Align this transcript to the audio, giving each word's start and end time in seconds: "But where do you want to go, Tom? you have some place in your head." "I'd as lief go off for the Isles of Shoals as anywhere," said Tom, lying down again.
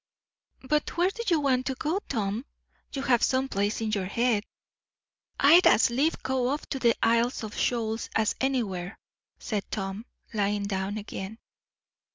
"But 0.63 0.97
where 0.97 1.11
do 1.11 1.21
you 1.27 1.39
want 1.39 1.67
to 1.67 1.75
go, 1.75 1.99
Tom? 2.09 2.43
you 2.91 3.03
have 3.03 3.21
some 3.21 3.47
place 3.47 3.81
in 3.81 3.91
your 3.91 4.07
head." 4.07 4.41
"I'd 5.39 5.67
as 5.67 5.91
lief 5.91 6.23
go 6.23 6.47
off 6.49 6.63
for 6.71 6.79
the 6.79 6.95
Isles 7.03 7.43
of 7.43 7.55
Shoals 7.55 8.09
as 8.15 8.33
anywhere," 8.41 8.97
said 9.37 9.69
Tom, 9.69 10.07
lying 10.33 10.63
down 10.63 10.97
again. 10.97 11.37